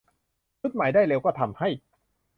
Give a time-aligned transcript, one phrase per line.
[0.61, 1.69] ชุดใหม่ได้เร็วก็ทำให้